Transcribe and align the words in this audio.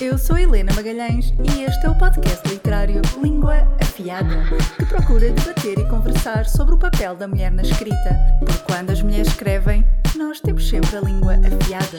Eu 0.00 0.16
sou 0.18 0.36
Helena 0.38 0.72
Magalhães 0.74 1.32
e 1.44 1.62
este 1.62 1.86
é 1.86 1.90
o 1.90 1.94
podcast 1.94 2.46
literário 2.48 3.02
Língua 3.22 3.68
Afiada, 3.80 4.44
que 4.76 4.86
procura 4.86 5.30
debater 5.30 5.78
e 5.78 5.88
conversar 5.88 6.46
sobre 6.46 6.74
o 6.74 6.78
papel 6.78 7.14
da 7.14 7.28
mulher 7.28 7.50
na 7.50 7.62
escrita. 7.62 8.18
Porque 8.40 8.64
quando 8.64 8.90
as 8.90 9.02
mulheres 9.02 9.28
escrevem, 9.28 9.84
nós 10.16 10.40
temos 10.40 10.68
sempre 10.68 10.96
a 10.96 11.00
língua 11.00 11.34
afiada. 11.34 11.98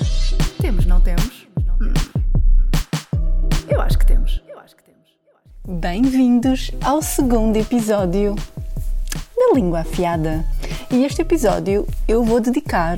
Temos, 0.59 0.85
não 0.85 0.99
temos? 0.99 1.47
Hum. 1.81 1.93
Eu 3.69 3.79
acho 3.79 3.97
que 3.97 4.05
temos. 4.05 4.41
Bem-vindos 5.65 6.71
ao 6.81 7.01
segundo 7.01 7.55
episódio 7.55 8.35
da 9.37 9.53
Língua 9.55 9.79
Afiada. 9.79 10.45
E 10.91 11.05
este 11.05 11.21
episódio 11.21 11.87
eu 12.05 12.23
vou 12.23 12.41
dedicar 12.41 12.97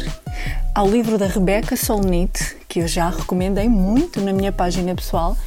ao 0.75 0.89
livro 0.89 1.17
da 1.17 1.25
Rebecca 1.25 1.77
Solnit, 1.77 2.57
que 2.67 2.79
eu 2.81 2.87
já 2.87 3.09
recomendei 3.09 3.69
muito 3.69 4.19
na 4.19 4.33
minha 4.33 4.51
página 4.51 4.93
pessoal, 4.93 5.37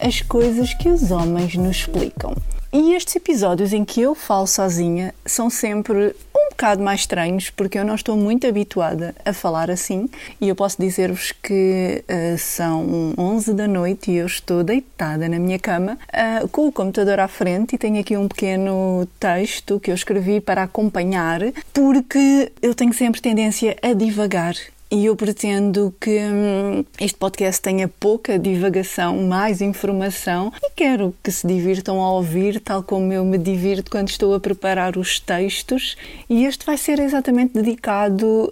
As 0.00 0.22
Coisas 0.22 0.72
que 0.74 0.88
os 0.88 1.10
Homens 1.10 1.56
nos 1.56 1.78
Explicam. 1.78 2.36
E 2.72 2.94
estes 2.94 3.16
episódios 3.16 3.72
em 3.72 3.84
que 3.84 4.00
eu 4.00 4.14
falo 4.14 4.46
sozinha 4.46 5.12
são 5.24 5.50
sempre 5.50 6.14
um 6.32 6.50
bocado 6.50 6.82
mais 6.84 7.00
estranhos 7.00 7.50
porque 7.50 7.78
eu 7.78 7.84
não 7.84 7.96
estou 7.96 8.16
muito 8.16 8.46
habituada 8.46 9.14
a 9.24 9.32
falar 9.32 9.70
assim 9.70 10.08
e 10.40 10.48
eu 10.48 10.54
posso 10.54 10.80
dizer-vos 10.80 11.32
que 11.32 12.04
uh, 12.08 12.38
são 12.38 13.12
11 13.18 13.54
da 13.54 13.66
noite 13.66 14.12
e 14.12 14.16
eu 14.16 14.26
estou 14.26 14.62
deitada 14.62 15.28
na 15.28 15.38
minha 15.38 15.58
cama 15.58 15.98
uh, 16.08 16.46
com 16.48 16.68
o 16.68 16.72
computador 16.72 17.18
à 17.18 17.28
frente 17.28 17.74
e 17.74 17.78
tenho 17.78 18.00
aqui 18.00 18.16
um 18.16 18.28
pequeno 18.28 19.08
texto 19.18 19.80
que 19.80 19.90
eu 19.90 19.94
escrevi 19.94 20.40
para 20.40 20.62
acompanhar 20.62 21.40
porque 21.72 22.52
eu 22.60 22.74
tenho 22.74 22.92
sempre 22.92 23.20
tendência 23.20 23.76
a 23.82 23.92
divagar 23.92 24.54
e 24.96 25.04
eu 25.04 25.14
pretendo 25.14 25.94
que 26.00 26.20
hum, 26.20 26.82
este 26.98 27.18
podcast 27.18 27.60
tenha 27.60 27.86
pouca 27.86 28.38
divagação, 28.38 29.24
mais 29.24 29.60
informação 29.60 30.50
e 30.62 30.70
quero 30.70 31.14
que 31.22 31.30
se 31.30 31.46
divirtam 31.46 32.00
a 32.00 32.12
ouvir, 32.12 32.60
tal 32.60 32.82
como 32.82 33.12
eu 33.12 33.22
me 33.22 33.36
divirto 33.36 33.90
quando 33.90 34.08
estou 34.08 34.34
a 34.34 34.40
preparar 34.40 34.96
os 34.96 35.20
textos. 35.20 35.98
E 36.30 36.46
este 36.46 36.64
vai 36.64 36.78
ser 36.78 36.98
exatamente 36.98 37.52
dedicado 37.52 38.50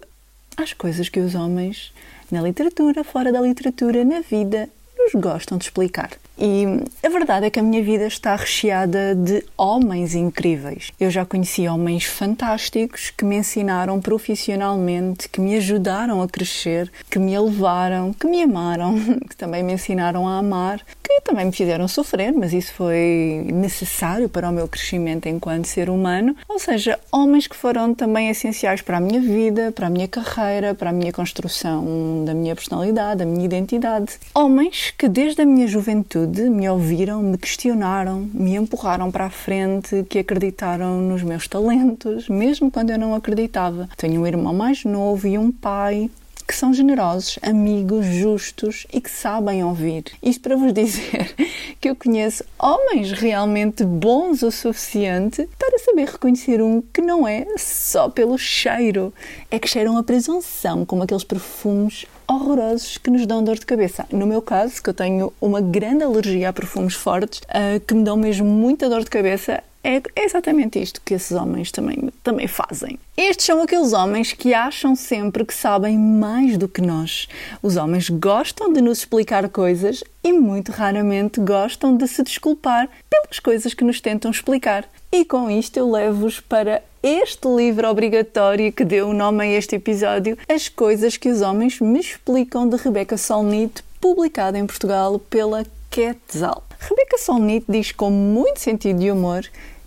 às 0.55 0.75
coisas 0.75 1.09
que 1.09 1.19
os 1.19 1.35
homens, 1.35 1.95
na 2.31 2.43
literatura, 2.43 3.03
fora 3.03 3.33
da 3.33 3.41
literatura, 3.41 4.05
na 4.05 4.21
vida, 4.21 4.69
nos 4.99 5.15
gostam 5.15 5.57
de 5.57 5.65
explicar. 5.65 6.11
E 6.37 6.65
a 7.03 7.09
verdade 7.09 7.47
é 7.47 7.51
que 7.51 7.61
a 7.61 7.63
minha 7.63 7.83
vida 7.83 8.07
está 8.07 8.35
recheada 8.35 9.15
de 9.15 9.45
homens 9.57 10.15
incríveis. 10.15 10.91
Eu 10.99 11.11
já 11.11 11.25
conheci 11.25 11.69
homens 11.69 12.05
fantásticos 12.05 13.13
que 13.17 13.25
me 13.25 13.37
ensinaram 13.37 14.01
profissionalmente, 14.01 15.29
que 15.29 15.41
me 15.41 15.57
ajudaram 15.57 16.21
a 16.21 16.29
crescer, 16.29 16.91
que 17.09 17.19
me 17.19 17.35
elevaram, 17.35 18.13
que 18.13 18.27
me 18.27 18.43
amaram, 18.43 18.95
que 19.31 19.37
também 19.37 19.63
me 19.63 19.75
ensinaram 19.75 20.27
a 20.27 20.39
amar, 20.39 20.81
que 21.03 21.21
também 21.21 21.47
me 21.47 21.53
fizeram 21.53 21.87
sofrer, 21.87 22.33
mas 22.33 22.53
isso 22.53 22.73
foi 22.75 23.47
necessário 23.53 24.29
para 24.29 24.49
o 24.49 24.53
meu 24.53 24.67
crescimento 24.67 25.29
enquanto 25.29 25.67
ser 25.67 25.89
humano. 25.89 26.37
Ou 26.49 26.59
seja, 26.59 26.99
homens 27.13 27.47
que 27.47 27.55
foram 27.55 27.95
também 27.95 28.29
essenciais 28.29 28.81
para 28.81 28.97
a 28.97 29.01
minha 29.01 29.21
vida, 29.21 29.71
para 29.71 29.87
a 29.87 29.91
minha 29.91 30.09
carreira, 30.09 30.75
para 30.75 30.91
a 30.91 30.93
minha 30.93 31.13
construção 31.13 32.25
da 32.25 32.35
minha 32.35 32.57
personalidade, 32.57 33.19
da 33.19 33.27
minha 33.27 33.45
identidade. 33.45 34.19
Homens 34.35 34.93
que 34.97 35.09
desde 35.09 35.43
a 35.43 35.47
minha 35.47 35.69
juventude 35.69 36.24
me 36.27 36.69
ouviram, 36.69 37.23
me 37.23 37.39
questionaram, 37.39 38.29
me 38.33 38.57
empurraram 38.57 39.11
para 39.11 39.27
a 39.27 39.31
frente, 39.31 40.05
que 40.09 40.19
acreditaram 40.19 41.01
nos 41.01 41.23
meus 41.23 41.49
talentos, 41.49 42.29
mesmo 42.29 42.71
quando 42.71 42.91
eu 42.91 42.99
não 42.99 43.15
acreditava. 43.15 43.89
Tenho 43.97 44.21
um 44.21 44.27
irmão 44.27 44.55
mais 44.55 44.85
novo 44.85 45.27
e 45.27 45.39
um 45.39 45.51
pai 45.51 46.11
que 46.47 46.55
são 46.55 46.75
generosos, 46.75 47.39
amigos, 47.43 48.05
justos 48.05 48.87
e 48.93 49.01
que 49.01 49.11
sabem 49.11 49.65
ouvir. 49.65 50.05
Isto 50.23 50.43
para 50.43 50.57
vos 50.57 50.73
dizer 50.75 51.35
que 51.81 51.89
eu 51.89 51.97
conheço 51.97 52.45
homens 52.59 53.13
realmente 53.13 53.85
bons 53.85 54.43
o 54.43 54.51
suficiente 54.51 55.49
para 55.59 55.79
saber 55.79 56.09
reconhecer 56.09 56.63
um 56.63 56.83
que 56.83 57.01
não 57.01 57.27
é 57.27 57.47
só 57.57 58.09
pelo 58.09 58.37
cheiro, 58.37 59.13
é 59.51 59.59
que 59.59 59.69
cheiram 59.69 59.97
a 59.97 60.03
presunção, 60.03 60.85
como 60.85 61.03
aqueles 61.03 61.25
perfumes 61.25 62.07
horrorosos 62.35 62.99
que 62.99 63.11
nos 63.11 63.27
dão 63.27 63.43
dor 63.43 63.59
de 63.59 63.67
cabeça. 63.67 64.07
No 64.11 64.27
meu 64.27 64.43
caso, 64.43 64.83
que 64.83 64.91
eu 64.91 64.95
tenho 64.95 65.33
uma 65.41 65.61
grande 65.61 66.05
alergia 66.05 66.49
a 66.49 66.53
perfumes 66.53 66.95
fortes, 66.95 67.41
uh, 67.41 67.81
que 67.87 67.95
me 67.95 68.05
dão 68.05 68.17
mesmo 68.17 68.47
muita 68.47 68.89
dor 68.89 69.05
de 69.05 69.11
cabeça, 69.11 69.63
é, 69.87 70.01
exatamente 70.17 70.81
isto 70.81 71.03
que 71.05 71.13
esses 71.13 71.33
homens 71.33 71.71
também, 71.71 72.11
também 72.23 72.49
fazem. 72.49 72.99
Estes 73.15 73.45
são 73.45 73.63
aqueles 73.63 73.93
homens 73.93 74.33
que 74.33 74.55
acham 74.55 74.97
sempre 74.97 75.45
que 75.45 75.53
sabem 75.53 75.99
mais 75.99 76.57
do 76.57 76.67
que 76.67 76.81
nós. 76.81 77.29
Os 77.63 77.77
homens 77.77 78.09
gostam 78.09 78.73
de 78.73 78.81
nos 78.81 79.01
explicar 79.01 79.47
coisas 79.51 80.03
e 80.23 80.33
muito 80.33 80.73
raramente 80.73 81.39
gostam 81.39 81.99
de 81.99 82.09
se 82.09 82.23
desculpar 82.23 82.89
pelas 83.11 83.39
coisas 83.39 83.75
que 83.75 83.85
nos 83.85 84.01
tentam 84.01 84.31
explicar. 84.31 84.89
E 85.17 85.25
com 85.25 85.49
isto 85.49 85.77
eu 85.77 85.89
levo-vos 85.89 86.41
para 86.41 86.83
este 87.01 87.47
livro 87.47 87.89
obrigatório 87.89 88.73
que 88.73 88.85
deu 88.85 89.11
o 89.11 89.15
nome 89.15 89.45
a 89.45 89.47
este 89.47 89.77
episódio, 89.77 90.37
As 90.49 90.69
Coisas 90.69 91.17
que 91.17 91.29
os 91.29 91.41
Homens 91.41 91.79
Me 91.79 92.01
Explicam, 92.01 92.69
de 92.69 92.75
Rebecca 92.75 93.17
Solnit, 93.17 93.85
publicado 94.01 94.57
em 94.57 94.67
Portugal 94.67 95.17
pela 95.21 95.65
Quetzal. 95.89 96.65
Rebecca 96.81 97.17
Solnit 97.17 97.65
diz 97.69 97.93
com 97.93 98.11
muito 98.11 98.59
sentido 98.59 98.99
de 98.99 99.13
humor 99.13 99.45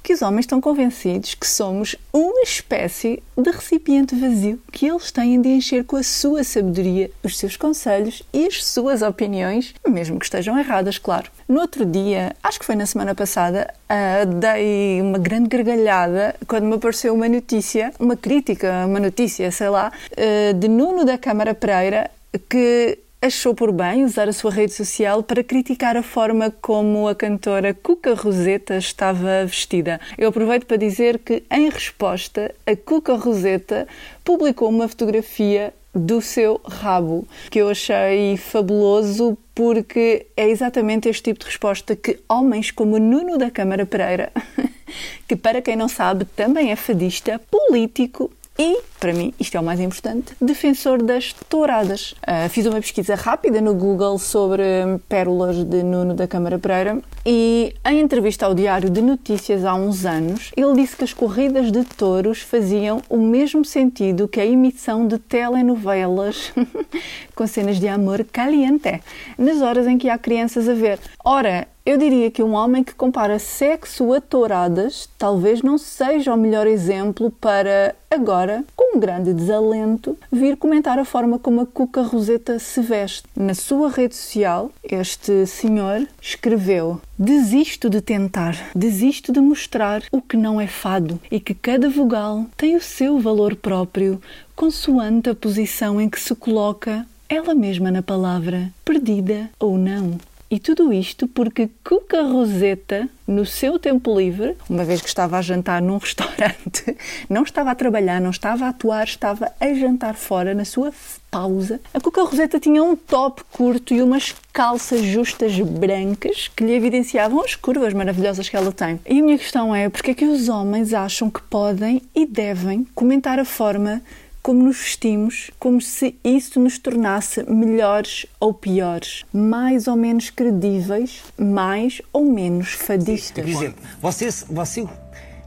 que 0.08 0.14
os 0.14 0.22
homens 0.22 0.44
estão 0.44 0.62
convencidos 0.62 1.36
que 1.36 1.46
somos 1.46 1.94
uma 2.14 2.42
espécie 2.42 3.22
de 3.38 3.52
recipiente 3.52 4.16
vazio 4.16 4.58
que 4.72 4.88
eles 4.88 5.12
têm 5.12 5.42
de 5.42 5.50
encher 5.50 5.84
com 5.84 5.98
a 5.98 6.02
sua 6.04 6.46
sabedoria, 6.46 7.12
os 7.22 7.38
seus 7.38 7.58
conselhos 7.58 8.24
e 8.32 8.48
as 8.48 8.64
suas 8.64 9.02
opiniões, 9.02 9.76
mesmo 9.86 10.18
que 10.18 10.24
estejam 10.24 10.58
erradas, 10.58 10.98
claro. 10.98 11.30
No 11.46 11.60
outro 11.60 11.86
dia, 11.86 12.34
acho 12.42 12.58
que 12.58 12.66
foi 12.66 12.78
na 12.78 12.86
semana 12.86 13.14
passada, 13.14 13.74
uh, 13.92 14.26
dei 14.26 15.02
uma 15.02 15.20
grande 15.20 15.50
gargalhada 15.50 16.36
quando 16.48 16.64
me 16.64 16.76
apareceu 16.76 17.14
uma 17.14 17.28
notícia, 17.28 17.92
uma 18.00 18.16
crítica, 18.16 18.86
uma 18.86 19.02
notícia, 19.02 19.52
sei 19.52 19.68
lá, 19.68 19.92
uh, 20.14 20.54
de 20.54 20.70
Nuno 20.70 21.04
da 21.04 21.18
Câmara 21.18 21.54
Pereira 21.54 22.10
que 22.50 22.98
achou 23.22 23.56
por 23.56 23.72
bem 23.72 24.04
usar 24.04 24.30
a 24.30 24.34
sua 24.34 24.52
rede 24.52 24.74
social 24.74 25.24
para 25.24 25.44
criticar 25.44 25.98
a 25.98 26.04
forma 26.04 26.52
como 26.62 27.08
a 27.08 27.16
cantora 27.16 27.74
Cuca 27.74 28.14
Roseta 28.14 28.78
estava 28.78 29.46
vestida. 29.46 30.00
Eu 30.18 30.30
aproveito 30.30 30.66
para 30.66 30.78
dizer 30.78 31.20
que, 31.20 31.44
em 31.52 31.70
resposta, 31.70 32.54
a 32.66 32.76
Cuca 32.76 33.16
Roseta 33.16 33.88
publicou 34.24 34.70
uma 34.70 34.88
fotografia 34.88 35.74
do 35.94 36.22
seu 36.22 36.62
rabo, 36.64 37.28
que 37.50 37.60
eu 37.60 37.70
achei 37.70 38.38
fabuloso 38.38 39.38
porque 39.56 40.28
é 40.38 40.48
exatamente 40.48 41.10
este 41.10 41.24
tipo 41.24 41.40
de 41.40 41.48
resposta 41.48 41.96
que 41.96 42.20
homens 42.30 42.70
como 42.70 43.00
Nuno 43.00 43.38
da 43.38 43.50
Câmara 43.50 43.86
Pereira, 43.86 44.32
que 45.28 45.36
para 45.36 45.62
quem 45.62 45.76
não 45.76 45.88
sabe 45.88 46.26
também 46.26 46.72
é 46.72 46.76
fadista, 46.76 47.42
político 47.50 48.32
e, 48.60 48.80
para 49.00 49.14
mim, 49.14 49.34
isto 49.40 49.56
é 49.56 49.60
o 49.60 49.64
mais 49.64 49.80
importante, 49.80 50.34
defensor 50.42 51.02
das 51.02 51.34
touradas. 51.50 52.12
Uh, 52.12 52.50
fiz 52.50 52.66
uma 52.66 52.80
pesquisa 52.80 53.16
rápida 53.16 53.62
no 53.62 53.74
Google 53.74 54.18
sobre 54.18 54.64
pérolas 55.08 55.64
de 55.64 55.84
Nuno 55.84 56.14
da 56.14 56.28
Câmara 56.28 56.58
Pereira 56.58 57.00
e, 57.26 57.74
em 57.86 58.00
entrevista 58.00 58.46
ao 58.46 58.56
Diário 58.56 58.90
de 58.90 59.02
Notícias 59.02 59.66
há 59.66 59.76
uns 59.76 60.06
anos, 60.06 60.52
ele 60.56 60.74
disse 60.76 60.96
que 60.96 61.04
as 61.04 61.14
corridas 61.14 61.72
de 61.72 61.84
touros 61.84 62.42
faziam 62.42 63.02
o 63.10 63.18
mesmo 63.18 63.64
sentido 63.64 64.28
que 64.28 64.40
a 64.40 64.46
emissão 64.46 65.08
de 65.08 65.18
telenovelas 65.18 66.52
com 67.36 67.46
cenas 67.46 67.80
de 67.80 67.88
amor 67.88 68.24
caliente, 68.24 69.02
nas 69.38 69.62
horas 69.62 69.88
em 69.88 69.98
que 69.98 70.10
há 70.10 70.18
crianças 70.18 70.68
a 70.68 70.74
ver. 70.74 71.00
Ora, 71.24 71.68
eu 71.88 71.98
diria 71.98 72.30
que 72.30 72.44
um 72.44 72.54
homem 72.54 72.84
que 72.84 72.94
compara 72.94 73.40
sexo 73.40 74.12
a 74.12 74.20
touradas 74.20 75.08
talvez 75.18 75.62
não 75.62 75.78
seja 75.78 76.34
o 76.34 76.38
melhor 76.38 76.68
exemplo 76.68 77.32
para, 77.32 77.96
agora, 78.12 78.66
com 78.76 78.97
um 78.98 79.00
grande 79.00 79.32
desalento, 79.32 80.18
vir 80.32 80.58
comentar 80.58 80.98
a 80.98 81.06
forma 81.06 81.38
como 81.38 81.62
a 81.62 81.66
Cuca 81.68 82.02
Roseta 82.02 82.58
se 82.58 82.82
veste. 82.82 83.24
Na 83.36 83.54
sua 83.54 83.90
rede 83.90 84.16
social, 84.16 84.72
este 84.84 85.46
senhor 85.46 86.08
escreveu: 86.20 87.00
Desisto 87.18 87.92
de 87.92 88.02
tentar, 88.02 88.58
desisto 88.76 89.32
de 89.32 89.40
mostrar 89.40 90.02
o 90.12 90.20
que 90.20 90.36
não 90.36 90.60
é 90.60 90.66
fado 90.66 91.20
e 91.30 91.40
que 91.40 91.54
cada 91.54 91.90
vogal 91.90 92.48
tem 92.58 92.76
o 92.76 92.82
seu 92.82 93.20
valor 93.20 93.56
próprio, 93.56 94.20
consoante 94.56 95.30
a 95.30 95.36
posição 95.36 96.02
em 96.02 96.10
que 96.10 96.20
se 96.20 96.34
coloca 96.34 97.06
ela 97.30 97.54
mesma 97.54 97.92
na 97.92 98.02
palavra, 98.02 98.72
perdida 98.84 99.50
ou 99.60 99.78
não. 99.78 100.18
E 100.50 100.60
tudo 100.60 100.94
isto 100.94 101.28
porque 101.28 101.70
Cuca 101.84 102.22
Roseta, 102.22 103.10
no 103.28 103.46
seu 103.46 103.78
tempo 103.78 104.18
livre, 104.18 104.56
uma 104.70 104.86
vez 104.86 105.02
que 105.02 105.08
estava 105.10 105.38
a 105.38 105.42
jantar 105.42 105.82
num 105.82 105.98
restaurante, 106.00 106.96
não 107.30 107.44
estava 107.44 107.72
a 107.72 107.76
trabalhar, 107.76 108.22
não 108.22 108.30
estava 108.30 108.66
a 108.66 108.70
atuar, 108.70 109.04
estava 109.04 109.52
a 109.60 109.74
jantar 109.74 110.16
fora 110.16 110.54
na 110.54 110.64
sua 110.64 110.94
pausa. 111.30 111.82
A 111.94 112.00
Cuca 112.00 112.24
Roseta 112.24 112.62
tinha 112.62 112.82
um 112.82 112.96
top 112.96 113.44
curto 113.52 113.94
e 113.94 114.02
umas 114.02 114.34
calças 114.54 115.02
justas 115.02 115.60
brancas 115.60 116.50
que 116.56 116.64
lhe 116.64 116.74
evidenciavam 116.74 117.42
as 117.42 117.54
curvas 117.54 117.94
maravilhosas 117.94 118.48
que 118.48 118.56
ela 118.56 118.72
tem. 118.72 119.02
E 119.06 119.20
a 119.20 119.24
minha 119.24 119.38
questão 119.38 119.76
é: 119.76 119.90
porque 119.90 120.12
é 120.12 120.14
que 120.14 120.26
os 120.26 120.48
homens 120.48 120.94
acham 120.94 121.30
que 121.30 121.42
podem 121.42 122.02
e 122.16 122.26
devem 122.26 122.88
comentar 122.96 123.38
a 123.38 123.46
forma 123.46 124.02
como 124.48 124.64
nos 124.64 124.78
vestimos, 124.78 125.52
como 125.60 125.82
se 125.82 126.16
isso 126.24 126.58
nos 126.58 126.78
tornasse 126.80 127.44
melhores 127.52 128.26
ou 128.40 128.54
piores, 128.54 129.26
mais 129.34 129.90
ou 129.90 129.98
menos 129.98 130.30
credíveis, 130.30 131.22
mais 131.38 132.02
ou 132.14 132.32
menos 132.32 132.70
fadistas. 132.70 133.44
Por 133.44 133.52
exemplo, 133.52 133.84
você, 134.02 134.30
você, 134.50 134.88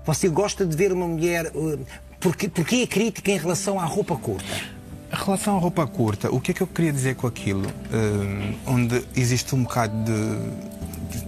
você 0.05 0.29
gosta 0.29 0.67
de 0.67 0.77
ver 0.77 0.93
uma 0.93 1.09
mulher. 1.09 1.51
uh, 1.55 1.79
Porque, 2.21 2.47
porque 2.47 2.77
é 2.83 2.87
crítica 2.87 3.31
em 3.31 3.39
relação 3.39 3.81
à 3.81 3.87
roupa 3.87 4.15
curta? 4.17 4.45
Em 5.11 5.25
relação 5.25 5.57
à 5.57 5.59
roupa 5.59 5.87
curta, 5.87 6.31
o 6.31 6.39
que 6.39 6.51
é 6.51 6.55
que 6.55 6.61
eu 6.61 6.67
queria 6.67 6.93
dizer 6.93 7.15
com 7.15 7.27
aquilo? 7.27 7.67
Hum, 7.91 8.55
onde 8.67 9.03
existe 9.17 9.55
um 9.55 9.63
bocado 9.63 9.95
de. 10.05 10.80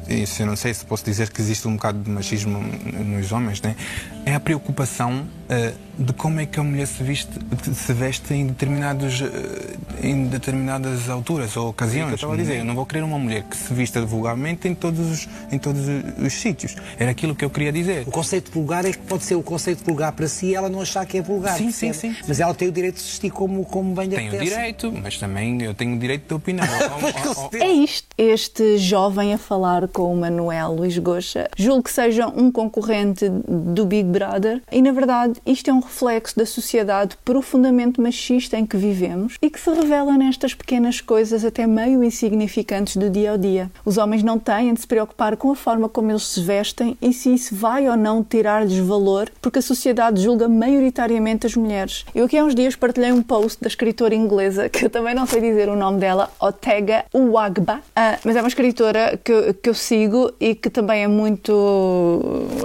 Isso 0.08 0.42
eu 0.42 0.46
não 0.46 0.56
sei 0.56 0.74
se 0.74 0.84
posso 0.84 1.04
dizer 1.04 1.30
que 1.30 1.40
existe 1.40 1.66
um 1.68 1.74
bocado 1.74 2.00
de 2.00 2.10
machismo 2.10 2.60
nos 2.60 3.32
homens, 3.32 3.60
né? 3.62 3.76
É 4.24 4.34
a 4.34 4.40
preocupação 4.40 5.26
eh, 5.48 5.74
de 5.98 6.12
como 6.14 6.40
é 6.40 6.46
que 6.46 6.58
a 6.58 6.62
mulher 6.62 6.86
se, 6.86 7.02
veste, 7.02 7.30
se 7.74 7.92
veste 7.92 8.32
em, 8.32 8.46
determinados, 8.46 9.20
eh, 9.20 10.08
em 10.08 10.26
determinadas 10.26 11.10
alturas 11.10 11.56
ou 11.56 11.68
ocasiões. 11.68 12.08
Eu 12.08 12.14
estava 12.14 12.32
a 12.32 12.36
dizer, 12.36 12.58
eu 12.58 12.64
não 12.64 12.74
vou 12.74 12.86
querer 12.86 13.02
uma 13.02 13.18
mulher 13.18 13.42
que 13.42 13.56
se 13.56 13.74
vista 13.74 14.00
vulgarmente 14.04 14.66
em 14.66 14.74
todos 14.74 15.10
os, 15.10 15.28
em 15.50 15.58
todos 15.58 15.82
os, 15.82 16.26
os 16.26 16.32
sítios. 16.32 16.74
Era 16.98 17.10
aquilo 17.10 17.34
que 17.34 17.44
eu 17.44 17.50
queria 17.50 17.70
dizer. 17.70 18.04
O 18.06 18.10
conceito 18.10 18.46
de 18.46 18.52
vulgar 18.52 18.86
é 18.86 18.92
que 18.92 18.98
pode 18.98 19.24
ser 19.24 19.34
o 19.34 19.42
conceito 19.42 19.84
vulgar 19.84 20.12
para 20.12 20.26
si 20.26 20.46
e 20.46 20.54
ela 20.54 20.70
não 20.70 20.80
achar 20.80 21.04
que 21.04 21.18
é 21.18 21.22
vulgar. 21.22 21.58
Sim, 21.58 21.70
sim, 21.70 21.92
sim. 21.92 22.16
Mas 22.26 22.40
ela 22.40 22.54
tem 22.54 22.68
o 22.68 22.72
direito 22.72 22.94
de 22.94 23.02
se 23.02 23.08
vestir 23.08 23.30
como, 23.30 23.62
como 23.66 23.94
bem 23.94 24.08
lhe 24.08 24.16
Tenho 24.16 24.34
o 24.34 24.38
direito, 24.38 24.90
mas 24.90 25.18
também 25.18 25.62
eu 25.62 25.74
tenho 25.74 25.94
o 25.94 25.98
direito 25.98 26.28
de 26.28 26.34
opinar. 26.34 26.68
É 27.52 27.70
isto. 27.70 28.08
Este 28.16 28.78
jovem 28.78 29.34
a 29.34 29.38
falar 29.38 29.86
com 29.92 30.12
o 30.12 30.16
Manuel 30.16 30.72
Luís 30.72 30.96
Goxa, 30.98 31.48
julgo 31.56 31.82
que 31.82 31.92
seja 31.92 32.26
um 32.28 32.50
concorrente 32.50 33.28
do 33.28 33.84
Big 33.84 34.08
Brother 34.08 34.62
e, 34.70 34.80
na 34.80 34.90
verdade, 34.90 35.40
isto 35.44 35.70
é 35.70 35.72
um 35.72 35.80
reflexo 35.80 36.36
da 36.36 36.46
sociedade 36.46 37.16
profundamente 37.24 38.00
machista 38.00 38.56
em 38.56 38.64
que 38.64 38.76
vivemos 38.76 39.36
e 39.42 39.50
que 39.50 39.60
se 39.60 39.70
revela 39.70 40.16
nestas 40.16 40.54
pequenas 40.54 41.00
coisas 41.00 41.44
até 41.44 41.66
meio 41.66 42.02
insignificantes 42.02 42.96
do 42.96 43.10
dia 43.10 43.32
ao 43.32 43.38
dia. 43.38 43.70
Os 43.84 43.98
homens 43.98 44.22
não 44.22 44.38
têm 44.38 44.72
de 44.72 44.80
se 44.80 44.86
preocupar 44.86 45.36
com 45.36 45.50
a 45.50 45.56
forma 45.56 45.88
como 45.88 46.10
eles 46.10 46.26
se 46.26 46.40
vestem 46.40 46.96
e 47.00 47.12
se 47.12 47.34
isso 47.34 47.54
vai 47.54 47.88
ou 47.88 47.96
não 47.96 48.24
tirar-lhes 48.24 48.78
valor, 48.78 49.30
porque 49.40 49.58
a 49.58 49.62
sociedade 49.62 50.22
julga 50.22 50.48
maioritariamente 50.48 51.46
as 51.46 51.54
mulheres. 51.54 52.04
Eu 52.14 52.24
aqui 52.24 52.38
há 52.38 52.44
uns 52.44 52.54
dias 52.54 52.74
partilhei 52.74 53.12
um 53.12 53.22
post 53.22 53.60
da 53.60 53.68
escritora 53.68 54.14
inglesa, 54.14 54.68
que 54.68 54.86
eu 54.86 54.90
também 54.90 55.14
não 55.14 55.26
sei 55.26 55.40
dizer 55.40 55.68
o 55.68 55.76
nome 55.76 55.98
dela, 55.98 56.30
Otega 56.40 57.04
Uwagba, 57.12 57.80
ah, 57.94 58.18
mas 58.24 58.36
é 58.36 58.40
uma 58.40 58.48
escritora 58.48 59.18
que, 59.22 59.52
que 59.54 59.68
eu 59.68 59.74
sigo 59.82 60.32
e 60.40 60.54
que 60.54 60.70
também 60.70 61.02
é 61.02 61.08
muito, 61.08 62.12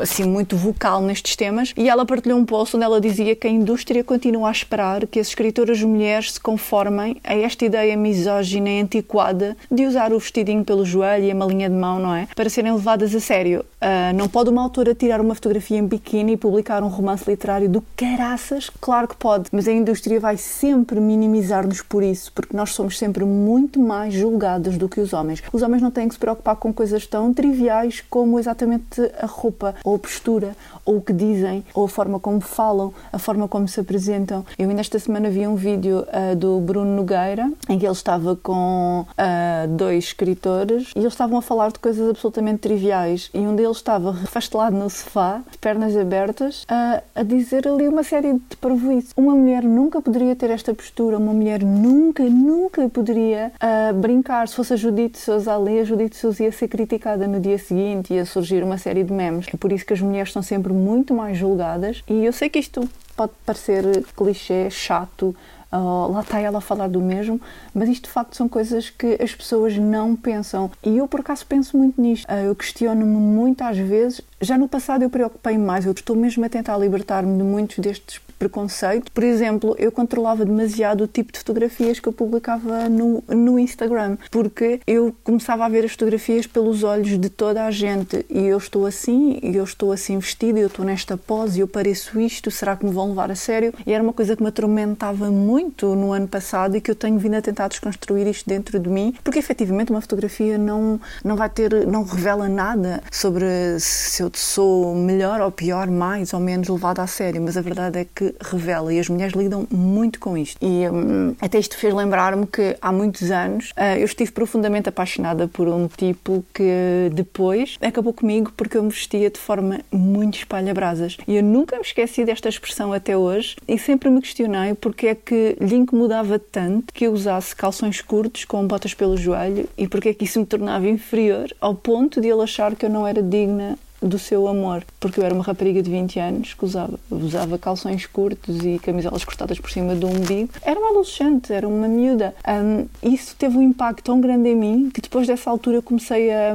assim, 0.02 0.24
muito 0.24 0.56
vocal 0.56 1.02
nestes 1.02 1.36
temas, 1.36 1.74
e 1.76 1.90
ela 1.90 2.06
partilhou 2.06 2.40
um 2.40 2.46
post 2.46 2.76
onde 2.76 2.86
ela 2.86 3.02
dizia 3.02 3.36
que 3.36 3.48
a 3.48 3.50
indústria 3.50 4.04
continua 4.04 4.50
a 4.50 4.52
esperar 4.52 5.06
que 5.08 5.20
as 5.20 5.28
escritoras 5.28 5.82
mulheres 5.82 6.34
se 6.34 6.40
conformem 6.40 7.18
a 7.24 7.36
esta 7.36 7.66
ideia 7.66 7.98
misógina 7.98 8.70
e 8.70 8.82
antiquada 8.82 9.58
de 9.72 9.86
usar 9.86 10.14
o 10.14 10.20
vestidinho 10.20 10.64
pelo 10.64 10.86
joelho 10.86 11.26
e 11.26 11.32
a 11.32 11.36
malinha 11.36 11.70
de 11.70 11.76
mão, 11.76 12.00
não 12.00 12.14
é? 12.14 12.28
Para 12.36 12.50
serem 12.50 12.74
levadas 12.74 13.14
a 13.16 13.20
sério. 13.20 13.66
Ah, 13.80 14.12
não 14.14 14.28
pode 14.28 14.50
uma 14.50 14.62
autora 14.62 14.94
tirar 14.94 15.22
uma 15.22 15.36
fotografia 15.36 15.78
em 15.78 15.86
biquíni 15.86 16.34
e 16.34 16.38
publicar 16.38 16.84
um 16.84 16.88
romance 16.88 17.30
literário 17.30 17.70
do 17.70 17.84
caraças? 17.96 18.70
Claro 18.82 19.08
que 19.08 19.16
pode, 19.16 19.50
mas 19.52 19.68
a 19.68 19.72
indústria 19.72 20.20
vai 20.20 20.38
sempre 20.38 21.00
minimizar-nos 21.00 21.82
por 21.82 22.04
isso, 22.04 22.32
porque 22.34 22.56
nós 22.56 22.72
somos 22.72 22.98
sempre 22.98 23.24
muito 23.24 23.80
mais 23.80 24.14
julgadas 24.14 24.78
do 24.78 24.90
que 24.90 25.00
os 25.00 25.14
homens. 25.14 25.44
Os 25.52 25.62
homens 25.62 25.82
não 25.82 25.92
têm 25.92 26.08
que 26.08 26.14
se 26.14 26.20
preocupar 26.20 26.56
com 26.56 26.74
coisas 26.74 27.07
tão 27.10 27.34
triviais 27.34 28.04
como 28.10 28.40
exatamente 28.40 29.02
a 29.20 29.26
roupa, 29.26 29.76
ou 29.84 29.96
a 29.96 30.00
postura, 30.00 30.56
ou 30.88 30.98
o 30.98 31.02
que 31.02 31.12
dizem, 31.12 31.64
ou 31.76 31.86
a 31.86 31.90
forma 31.90 32.20
como 32.20 32.40
falam, 32.40 32.94
a 33.12 33.20
forma 33.20 33.48
como 33.48 33.68
se 33.68 33.80
apresentam. 33.80 34.46
Eu 34.58 34.70
ainda 34.70 34.82
esta 34.82 34.98
semana 34.98 35.30
vi 35.30 35.46
um 35.46 35.56
vídeo 35.56 36.08
ah, 36.12 36.34
do 36.34 36.62
Bruno 36.62 36.96
Nogueira 36.96 37.52
em 37.68 37.78
que 37.78 37.86
ele 37.86 37.92
estava 37.92 38.38
com 38.38 39.06
ah, 39.18 39.66
dois 39.70 40.06
escritores 40.06 40.92
e 40.96 41.00
eles 41.00 41.12
estavam 41.12 41.38
a 41.38 41.42
falar 41.42 41.72
de 41.72 41.80
coisas 41.80 42.10
absolutamente 42.10 42.60
triviais 42.60 43.30
e 43.34 43.40
um 43.40 43.54
deles 43.54 43.78
estava 43.78 44.14
refastelado 44.14 44.78
no 44.78 44.90
sofá, 44.90 45.42
de 45.52 45.58
pernas 45.58 45.96
abertas, 45.98 46.64
a, 46.70 47.02
a 47.14 47.24
dizer 47.24 47.68
ali 47.68 47.88
uma 47.88 48.04
série 48.04 48.34
de 48.34 48.56
parvoíces. 48.62 49.12
Uma 49.18 49.36
mulher 49.36 49.64
nunca 49.64 50.02
poderia 50.02 50.36
ter 50.36 50.50
esta 50.50 50.74
postura, 50.74 51.18
uma 51.18 51.34
mulher 51.34 51.62
nunca, 51.64 52.24
nunca 52.24 52.88
poderia 52.88 53.52
brincar. 53.96 54.48
Se 54.48 54.56
fosse 54.56 54.74
a 54.74 54.78
Judite 54.78 55.18
Sousa 55.18 55.56
ali, 55.56 55.80
a 55.80 55.84
Judite 55.84 56.16
Sousa 56.16 56.44
ia 56.44 56.52
ser 56.52 56.68
criticada 56.68 57.28
no 57.28 57.40
dia 57.40 57.58
seguinte, 57.58 58.14
ia 58.14 58.26
surgir 58.26 58.64
uma 58.64 58.78
série 58.78 59.04
de 59.04 59.12
memes. 59.12 59.48
É 59.54 59.58
por 59.58 59.72
isso 59.72 59.86
que 59.86 59.94
as 59.94 60.02
mulheres 60.02 60.32
são 60.32 60.42
sempre 60.42 60.72
muito 60.78 61.14
mais 61.14 61.38
julgadas 61.38 62.04
e 62.08 62.26
eu 62.26 62.32
sei 62.32 62.50
que 62.50 62.60
isto 62.60 62.88
pode 63.16 63.34
parecer 63.46 64.06
clichê, 64.16 64.70
chato, 64.70 65.36
ah, 65.72 66.08
lá 66.10 66.22
está 66.22 66.40
ela 66.40 66.60
a 66.60 66.62
falar 66.62 66.88
do 66.88 67.02
mesmo, 67.02 67.42
mas 67.74 67.90
isto 67.90 68.06
de 68.06 68.12
facto 68.12 68.36
são 68.36 68.48
coisas 68.48 68.90
que 68.90 69.18
as 69.22 69.36
pessoas 69.36 69.78
não 69.78 70.16
pensam. 70.16 70.72
E 70.84 70.98
eu 70.98 71.08
por 71.08 71.20
acaso 71.20 71.46
penso 71.46 71.78
muito 71.78 72.00
nisto. 72.00 72.26
Ah, 72.30 72.42
eu 72.42 72.56
questiono-me 72.56 73.06
muito 73.06 73.62
às 73.64 73.78
vezes. 73.78 74.22
Já 74.40 74.56
no 74.56 74.68
passado 74.68 75.02
eu 75.02 75.10
preocupei 75.10 75.58
mais, 75.58 75.86
eu 75.86 75.92
estou 75.92 76.16
mesmo 76.16 76.46
a 76.46 76.50
tentar 76.50 76.78
libertar-me 76.78 77.36
de 77.38 77.44
muitos 77.44 77.80
destes 77.80 78.22
preconceitos. 78.38 79.10
Por 79.10 79.24
exemplo, 79.24 79.76
eu 79.80 79.92
controlava 79.92 80.46
demasiado 80.46 81.04
o 81.04 81.08
tipo 81.08 81.32
de 81.32 81.40
fotografias 81.40 82.00
que 82.00 82.08
eu 82.08 82.14
publicava 82.14 82.88
no, 82.88 83.24
no 83.28 83.58
Instagram, 83.58 84.18
porque 84.30 84.80
eu 84.86 85.16
começava 85.24 85.66
a 85.66 85.70
ver 85.70 85.86
as 85.86 85.92
fotografias 85.92 86.46
pelos 86.46 86.84
olhos 86.84 87.20
de 87.20 87.30
toda 87.30 87.66
a 87.66 87.72
gente 87.72 88.26
e 88.30 88.46
eu 88.46 88.58
estou 88.58 88.86
assim, 88.86 89.40
e 89.42 89.56
eu 89.56 89.64
estou 89.64 89.92
assim 89.92 90.20
vestida, 90.20 90.60
eu 90.60 90.68
estou 90.68 90.86
nesta 90.86 91.18
pose, 91.18 91.60
eu 91.60 91.68
pareço 91.68 92.20
isto, 92.20 92.52
será 92.52 92.76
que 92.76 92.86
me 92.86 92.92
vão 92.92 93.10
levar 93.10 93.32
a 93.32 93.36
sério? 93.36 93.74
E 93.86 93.92
era 93.92 94.04
uma 94.04 94.14
coisa 94.14 94.36
que 94.36 94.44
me 94.44 94.50
atormentava 94.50 95.32
muito 95.32 95.96
no 95.96 96.12
ano 96.12 96.28
passado 96.28 96.78
e 96.78 96.82
que 96.82 96.92
eu 96.92 96.96
tenho 96.96 97.18
vindo 97.18 97.36
a 97.36 97.42
tentar 97.42 97.68
desconstruir 97.68 98.28
isto 98.28 98.48
dentro 98.48 98.80
de 98.80 98.90
mim, 98.90 99.16
porque 99.24 99.40
efetivamente 99.40 99.90
uma 99.90 100.02
fotografia 100.02 100.60
não, 100.60 101.02
não 101.24 101.36
vai 101.36 101.50
ter, 101.50 101.88
não 101.88 102.04
revela 102.04 102.48
nada 102.48 103.02
sobre 103.12 103.80
se 103.80 104.27
eu 104.28 104.32
sou 104.34 104.94
melhor 104.94 105.40
ou 105.40 105.52
pior, 105.52 105.88
mais 105.88 106.34
ou 106.34 106.40
menos 106.40 106.68
levada 106.68 107.02
a 107.02 107.08
sério, 107.08 107.42
mas 107.42 107.56
a 107.56 107.62
verdade 107.62 108.00
é 108.00 108.06
que 108.06 108.36
revela 108.42 108.94
e 108.94 109.00
as 109.00 109.08
mulheres 109.08 109.34
lidam 109.34 109.66
muito 109.72 110.20
com 110.20 110.38
isto. 110.38 110.58
E 110.62 110.88
hum, 110.90 111.34
até 111.40 111.58
isto 111.58 111.78
fez 111.78 111.94
lembrar-me 111.94 112.46
que 112.46 112.76
há 112.82 112.92
muitos 112.92 113.32
anos 113.32 113.72
ah, 113.76 113.98
eu 113.98 114.06
estive 114.06 114.32
profundamente 114.32 114.90
apaixonada 114.90 115.48
por 115.48 115.68
um 115.70 115.88
tipo 115.88 116.44
que 116.54 117.10
depois 117.14 117.78
acabou 117.82 118.14
comigo 118.14 118.52
porque 118.58 118.78
eu 118.78 118.84
me 118.84 118.90
vestia 118.90 119.30
de 119.30 119.40
forma 119.40 119.80
muito 119.92 120.38
espalha-brasas. 120.40 121.18
E 121.28 121.38
eu 121.38 121.44
nunca 121.44 121.78
me 121.78 121.84
esqueci 121.84 122.26
desta 122.26 122.50
expressão 122.50 122.92
até 122.92 123.16
hoje 123.16 123.56
e 123.68 123.80
sempre 123.80 124.10
me 124.10 124.22
questionei 124.22 124.74
porque 124.74 125.08
é 125.08 125.16
que 125.16 125.56
lhe 125.62 125.76
incomodava 125.76 126.38
tanto 126.38 126.94
que 126.94 127.08
eu 127.08 127.14
usasse 127.14 127.56
calções 127.56 128.02
curtos 128.02 128.44
com 128.44 128.68
botas 128.68 128.94
pelo 128.94 129.16
joelho 129.16 129.70
e 129.78 129.88
porque 129.88 130.10
é 130.10 130.14
que 130.14 130.26
isso 130.26 130.40
me 130.40 130.46
tornava 130.46 130.88
inferior 130.88 131.48
ao 131.62 131.74
ponto 131.74 132.20
de 132.20 132.28
ele 132.28 132.42
achar 132.42 132.76
que 132.76 132.86
eu 132.86 132.90
não 132.90 133.08
era 133.08 133.24
digna 133.24 133.78
do 134.02 134.20
seu 134.20 134.48
amor, 134.48 134.84
porque 135.00 135.20
eu 135.20 135.24
era 135.24 135.34
uma 135.34 135.44
rapariga 135.44 135.82
de 135.82 135.90
20 135.90 136.20
anos 136.20 136.54
que 136.54 136.66
usava, 136.66 137.00
usava 137.10 137.58
calções 137.58 138.06
curtos 138.06 138.64
e 138.64 138.80
camisolas 138.80 139.24
cortadas 139.24 139.60
por 139.60 139.72
cima 139.72 139.96
do 139.96 140.08
umbigo. 140.08 140.50
Era 140.62 140.80
uma 140.80 140.90
adolescente, 140.90 141.52
era 141.52 141.68
uma 141.68 141.88
miúda. 141.88 142.36
Hum, 142.48 142.86
isso 143.02 143.36
teve 143.36 143.58
um 143.58 143.62
impacto 143.62 144.04
tão 144.04 144.22
grande 144.22 144.50
em 144.50 144.56
mim 144.56 144.92
que 144.94 145.02
depois 145.02 145.28
dessa 145.28 145.50
altura 145.50 145.82
comecei 145.82 146.32
a, 146.32 146.54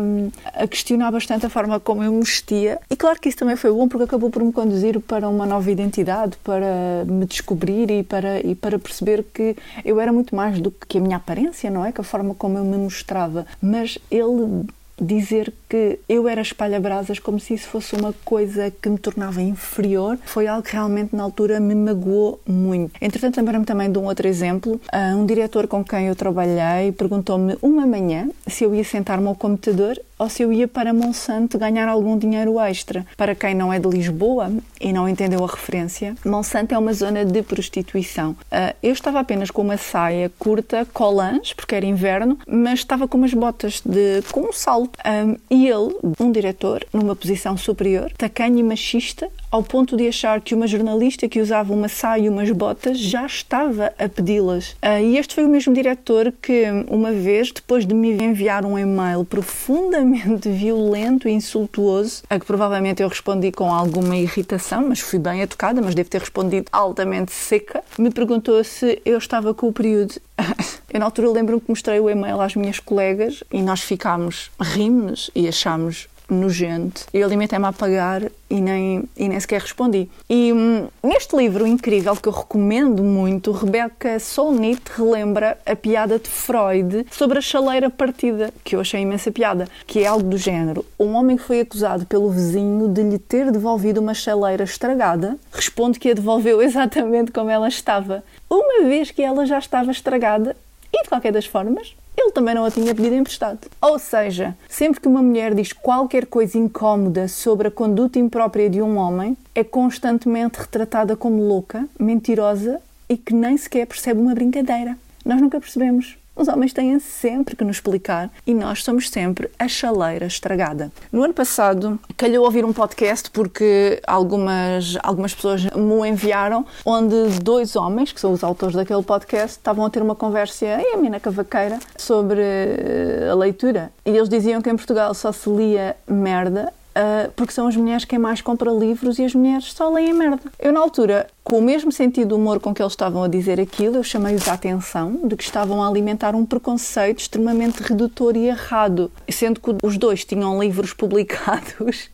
a 0.54 0.66
questionar 0.66 1.10
bastante 1.10 1.46
a 1.46 1.50
forma 1.50 1.80
como 1.80 2.02
eu 2.02 2.12
me 2.12 2.20
vestia. 2.20 2.78
E 2.90 2.96
claro 2.96 3.20
que 3.20 3.28
isso 3.28 3.38
também 3.38 3.56
foi 3.56 3.72
bom 3.72 3.88
porque 3.88 4.04
acabou 4.04 4.30
por 4.30 4.42
me 4.42 4.52
conduzir 4.52 5.00
para 5.00 5.28
uma 5.28 5.46
nova 5.46 5.70
identidade, 5.70 6.36
para 6.44 7.04
me 7.06 7.26
descobrir 7.26 7.90
e 7.90 8.02
para, 8.02 8.40
e 8.40 8.54
para 8.54 8.78
perceber 8.78 9.24
que 9.34 9.56
eu 9.84 10.00
era 10.00 10.12
muito 10.12 10.34
mais 10.34 10.60
do 10.60 10.70
que 10.70 10.98
a 10.98 11.00
minha 11.00 11.16
aparência, 11.16 11.70
não 11.70 11.84
é? 11.84 11.92
Que 11.92 12.00
a 12.00 12.04
forma 12.04 12.34
como 12.34 12.58
eu 12.58 12.64
me 12.64 12.76
mostrava. 12.76 13.46
Mas 13.60 13.98
ele 14.10 14.66
dizer 15.00 15.52
que 15.68 15.98
eu 16.08 16.28
era 16.28 16.40
espalha-brasas 16.40 17.18
como 17.18 17.40
se 17.40 17.54
isso 17.54 17.68
fosse 17.68 17.94
uma 17.94 18.14
coisa 18.24 18.70
que 18.70 18.88
me 18.88 18.98
tornava 18.98 19.40
inferior 19.42 20.18
foi 20.24 20.46
algo 20.46 20.62
que 20.62 20.72
realmente 20.72 21.14
na 21.14 21.22
altura 21.22 21.58
me 21.60 21.74
magoou 21.74 22.40
muito. 22.46 22.92
Entretanto, 23.00 23.36
lembrei-me 23.38 23.64
também 23.64 23.90
de 23.90 23.98
um 23.98 24.04
outro 24.04 24.28
exemplo. 24.28 24.80
Ah, 24.92 25.14
Um 25.16 25.26
diretor 25.26 25.66
com 25.66 25.84
quem 25.84 26.06
eu 26.06 26.16
trabalhei 26.16 26.92
perguntou-me 26.92 27.56
uma 27.62 27.86
manhã 27.86 28.28
se 28.46 28.64
eu 28.64 28.74
ia 28.74 28.84
sentar-me 28.84 29.26
ao 29.26 29.34
computador 29.34 29.98
ou 30.22 30.28
se 30.28 30.40
eu 30.44 30.52
ia 30.52 30.68
para 30.68 30.94
Monsanto 30.94 31.58
ganhar 31.58 31.88
algum 31.88 32.16
dinheiro 32.16 32.60
extra. 32.60 33.04
Para 33.16 33.34
quem 33.34 33.56
não 33.56 33.72
é 33.72 33.80
de 33.80 33.88
Lisboa 33.88 34.52
e 34.80 34.92
não 34.92 35.08
entendeu 35.08 35.44
a 35.44 35.48
referência, 35.48 36.14
Monsanto 36.24 36.72
é 36.72 36.78
uma 36.78 36.92
zona 36.92 37.24
de 37.24 37.42
prostituição. 37.42 38.36
Ah, 38.48 38.72
eu 38.80 38.92
estava 38.92 39.18
apenas 39.18 39.50
com 39.50 39.62
uma 39.62 39.76
saia 39.76 40.30
curta, 40.38 40.86
colãs, 40.92 41.52
porque 41.52 41.74
era 41.74 41.84
inverno, 41.84 42.38
mas 42.46 42.78
estava 42.78 43.08
com 43.08 43.18
umas 43.18 43.34
botas 43.34 43.82
de 43.84 44.22
com 44.30 44.42
um 44.42 44.52
salto. 44.52 44.96
Ah, 45.04 45.34
e 45.50 45.66
ele, 45.66 45.96
um 46.20 46.30
diretor, 46.30 46.86
numa 46.92 47.16
posição 47.16 47.56
superior, 47.56 48.12
tacanho 48.16 48.58
e 48.58 48.62
machista, 48.62 49.28
ao 49.52 49.62
ponto 49.62 49.98
de 49.98 50.08
achar 50.08 50.40
que 50.40 50.54
uma 50.54 50.66
jornalista 50.66 51.28
que 51.28 51.38
usava 51.38 51.74
uma 51.74 51.86
saia 51.86 52.22
e 52.22 52.28
umas 52.30 52.50
botas 52.50 52.98
já 52.98 53.26
estava 53.26 53.92
a 53.98 54.08
pedi-las. 54.08 54.70
Uh, 54.82 54.98
e 55.02 55.18
este 55.18 55.34
foi 55.34 55.44
o 55.44 55.48
mesmo 55.48 55.74
diretor 55.74 56.32
que, 56.40 56.64
uma 56.88 57.12
vez, 57.12 57.52
depois 57.52 57.84
de 57.84 57.94
me 57.94 58.12
enviar 58.12 58.64
um 58.64 58.78
e-mail 58.78 59.26
profundamente 59.26 60.48
violento 60.50 61.28
e 61.28 61.32
insultuoso, 61.32 62.22
a 62.30 62.40
que 62.40 62.46
provavelmente 62.46 63.02
eu 63.02 63.08
respondi 63.08 63.52
com 63.52 63.70
alguma 63.70 64.16
irritação, 64.16 64.88
mas 64.88 65.00
fui 65.00 65.18
bem 65.18 65.42
educada, 65.42 65.82
mas 65.82 65.94
devo 65.94 66.08
ter 66.08 66.20
respondido 66.20 66.68
altamente 66.72 67.32
seca, 67.32 67.84
me 67.98 68.10
perguntou 68.10 68.64
se 68.64 69.02
eu 69.04 69.18
estava 69.18 69.52
com 69.52 69.68
o 69.68 69.72
período. 69.72 70.14
eu, 70.90 70.98
na 70.98 71.04
altura, 71.04 71.28
lembro-me 71.28 71.60
que 71.60 71.68
mostrei 71.68 72.00
o 72.00 72.08
e-mail 72.08 72.40
às 72.40 72.56
minhas 72.56 72.80
colegas 72.80 73.44
e 73.52 73.60
nós 73.60 73.82
ficámos, 73.82 74.50
rimos 74.58 75.30
e 75.34 75.46
achámos 75.46 76.08
nojento. 76.32 77.06
Eu 77.12 77.28
limitei-me 77.28 77.64
a 77.66 77.68
apagar 77.68 78.22
e 78.48 78.60
nem, 78.60 79.04
e 79.16 79.28
nem 79.28 79.40
sequer 79.40 79.60
respondi. 79.60 80.08
E 80.28 80.52
hum, 80.52 80.88
neste 81.02 81.34
livro 81.36 81.66
incrível 81.66 82.14
que 82.16 82.28
eu 82.28 82.32
recomendo 82.32 83.02
muito, 83.02 83.52
Rebecca 83.52 84.18
Solnit 84.18 84.82
relembra 84.94 85.58
a 85.64 85.74
piada 85.74 86.18
de 86.18 86.28
Freud 86.28 87.06
sobre 87.10 87.38
a 87.38 87.40
chaleira 87.40 87.88
partida, 87.88 88.52
que 88.62 88.76
eu 88.76 88.80
achei 88.80 89.00
imensa 89.00 89.30
piada, 89.30 89.66
que 89.86 90.00
é 90.00 90.06
algo 90.06 90.28
do 90.28 90.36
género. 90.36 90.84
Um 90.98 91.14
homem 91.14 91.38
foi 91.38 91.60
acusado 91.60 92.04
pelo 92.06 92.30
vizinho 92.30 92.88
de 92.88 93.02
lhe 93.02 93.18
ter 93.18 93.50
devolvido 93.50 94.00
uma 94.00 94.14
chaleira 94.14 94.64
estragada, 94.64 95.38
responde 95.52 95.98
que 95.98 96.10
a 96.10 96.14
devolveu 96.14 96.60
exatamente 96.62 97.32
como 97.32 97.50
ela 97.50 97.68
estava, 97.68 98.22
uma 98.50 98.86
vez 98.86 99.10
que 99.10 99.22
ela 99.22 99.46
já 99.46 99.58
estava 99.58 99.90
estragada 99.90 100.54
e, 100.92 101.02
de 101.02 101.08
qualquer 101.08 101.32
das 101.32 101.46
formas, 101.46 101.94
ele 102.22 102.32
também 102.32 102.54
não 102.54 102.64
a 102.64 102.70
tinha 102.70 102.94
pedido 102.94 103.14
emprestado. 103.14 103.58
Ou 103.80 103.98
seja, 103.98 104.56
sempre 104.68 105.00
que 105.00 105.08
uma 105.08 105.22
mulher 105.22 105.54
diz 105.54 105.72
qualquer 105.72 106.26
coisa 106.26 106.56
incómoda 106.56 107.28
sobre 107.28 107.68
a 107.68 107.70
conduta 107.70 108.18
imprópria 108.18 108.70
de 108.70 108.80
um 108.80 108.96
homem, 108.96 109.36
é 109.54 109.64
constantemente 109.64 110.58
retratada 110.58 111.16
como 111.16 111.42
louca, 111.42 111.86
mentirosa 111.98 112.80
e 113.08 113.16
que 113.16 113.34
nem 113.34 113.56
sequer 113.56 113.86
percebe 113.86 114.20
uma 114.20 114.34
brincadeira. 114.34 114.96
Nós 115.24 115.40
nunca 115.40 115.60
percebemos. 115.60 116.16
Os 116.34 116.48
homens 116.48 116.72
têm 116.72 116.98
sempre 116.98 117.54
que 117.54 117.62
nos 117.62 117.76
explicar 117.76 118.30
e 118.46 118.54
nós 118.54 118.82
somos 118.82 119.10
sempre 119.10 119.50
a 119.58 119.68
chaleira 119.68 120.26
estragada. 120.26 120.90
No 121.12 121.22
ano 121.22 121.34
passado, 121.34 122.00
calhou 122.16 122.44
ouvir 122.44 122.64
um 122.64 122.72
podcast 122.72 123.30
porque 123.30 124.00
algumas, 124.06 124.96
algumas 125.02 125.34
pessoas 125.34 125.64
me 125.64 126.08
enviaram, 126.08 126.64
onde 126.84 127.38
dois 127.42 127.76
homens, 127.76 128.12
que 128.12 128.20
são 128.20 128.32
os 128.32 128.42
autores 128.42 128.74
daquele 128.74 129.02
podcast, 129.02 129.58
estavam 129.58 129.84
a 129.84 129.90
ter 129.90 130.02
uma 130.02 130.14
conversa 130.14 130.64
em 130.66 130.94
a 130.94 130.96
mina 130.96 131.20
cavaqueira 131.20 131.78
sobre 131.96 132.40
eh, 132.40 133.28
a 133.30 133.34
leitura. 133.34 133.92
E 134.06 134.10
eles 134.10 134.28
diziam 134.28 134.62
que 134.62 134.70
em 134.70 134.76
Portugal 134.76 135.12
só 135.14 135.32
se 135.32 135.50
lia 135.50 135.96
merda 136.08 136.72
Uh, 136.92 137.30
porque 137.34 137.52
são 137.54 137.66
as 137.66 137.74
mulheres 137.74 138.04
quem 138.04 138.18
mais 138.18 138.42
compra 138.42 138.70
livros 138.70 139.18
e 139.18 139.24
as 139.24 139.34
mulheres 139.34 139.72
só 139.72 139.88
leem 139.88 140.12
merda. 140.12 140.42
Eu, 140.58 140.72
na 140.72 140.80
altura, 140.80 141.26
com 141.42 141.58
o 141.58 141.62
mesmo 141.62 141.90
sentido 141.90 142.28
de 142.28 142.34
humor 142.34 142.60
com 142.60 142.74
que 142.74 142.82
eles 142.82 142.92
estavam 142.92 143.22
a 143.22 143.28
dizer 143.28 143.58
aquilo, 143.58 143.96
eu 143.96 144.04
chamei-os 144.04 144.46
a 144.46 144.52
atenção 144.52 145.20
de 145.24 145.34
que 145.34 145.42
estavam 145.42 145.82
a 145.82 145.88
alimentar 145.88 146.34
um 146.34 146.44
preconceito 146.44 147.20
extremamente 147.20 147.82
redutor 147.82 148.36
e 148.36 148.46
errado, 148.46 149.10
sendo 149.30 149.58
que 149.58 149.74
os 149.82 149.96
dois 149.96 150.24
tinham 150.24 150.60
livros 150.62 150.92
publicados 150.94 152.10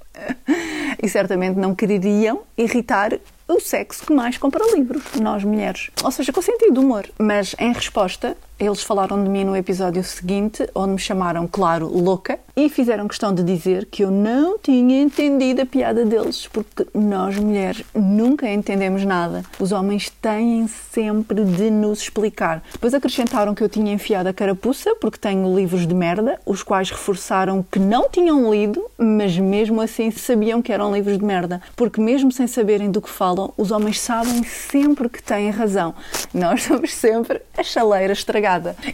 e 1.03 1.09
certamente 1.09 1.59
não 1.59 1.75
queriam 1.75 2.41
irritar 2.57 3.19
o 3.47 3.61
sexo 3.61 4.05
que 4.05 4.13
mais 4.13 4.37
compra 4.37 4.65
livros, 4.75 5.03
nós 5.21 5.43
mulheres. 5.43 5.91
Ou 6.05 6.11
seja, 6.11 6.33
com 6.33 6.43
sentido 6.43 6.75
de 6.75 6.79
humor. 6.79 7.09
Mas 7.19 7.55
em 7.59 7.73
resposta, 7.73 8.37
eles 8.59 8.83
falaram 8.83 9.23
de 9.23 9.31
mim 9.31 9.45
no 9.45 9.57
episódio 9.57 10.03
seguinte, 10.03 10.69
onde 10.75 10.95
me 10.95 10.99
chamaram, 10.99 11.47
claro, 11.47 11.87
louca, 11.87 12.41
e 12.57 12.69
fizeram 12.69 13.07
questão 13.07 13.33
de 13.33 13.45
dizer 13.45 13.87
que 13.87 14.03
eu 14.03 14.11
não 14.11 14.59
tinha 14.59 15.01
entendido 15.01 15.63
a 15.63 15.67
piada 15.67 16.05
deles, 16.05 16.49
porque 16.53 16.85
nós 16.93 17.37
mulheres 17.39 17.85
nunca 17.95 18.51
entendemos 18.51 19.05
nada. 19.05 19.45
Os 19.61 19.71
homens 19.71 20.11
têm 20.11 20.67
sempre 20.67 21.45
de 21.45 21.71
nos 21.71 22.01
explicar. 22.03 22.65
Depois 22.73 22.95
acrescentaram 22.95 23.55
que 23.55 23.63
eu 23.63 23.69
tinha 23.69 23.93
enfiado 23.93 24.29
a 24.29 24.33
carapuça, 24.33 24.93
porque 24.97 25.19
tenho 25.19 25.55
livros 25.55 25.87
de 25.87 25.95
merda, 25.95 26.41
os 26.45 26.65
quais 26.65 26.91
reforçaram 26.91 27.65
que 27.71 27.79
não 27.79 28.09
tinham 28.09 28.53
lido, 28.53 28.85
mas 28.99 29.39
mesmo 29.39 29.81
assim 29.81 30.11
sabiam 30.11 30.61
que 30.61 30.73
eram 30.73 30.93
livros 30.93 31.17
de 31.17 31.25
merda, 31.25 31.63
porque 31.77 32.01
mesmo 32.01 32.33
sem 32.33 32.49
saberem 32.49 32.91
do 32.91 33.01
que 33.01 33.09
falam, 33.09 33.53
os 33.57 33.71
homens 33.71 34.01
sabem 34.01 34.43
sempre 34.43 35.09
que 35.09 35.23
têm 35.23 35.49
razão. 35.51 35.95
Nós 36.35 36.65
somos 36.65 36.93
sempre 36.93 37.41
a 37.57 37.63
chaleira 37.63 38.13
estragada 38.13 38.48